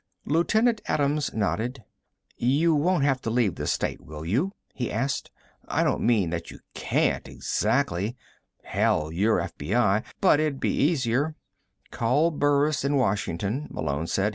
[0.25, 1.83] Lieutenant Adams nodded.
[2.35, 5.29] "You won't have to leave the state, will you?" he asked.
[5.67, 8.15] "I don't mean that you can't, exactly...
[8.63, 10.03] hell, you're FBI.
[10.19, 11.35] But it'd be easier"
[11.91, 14.29] "Call Burris in Washington," Malone said.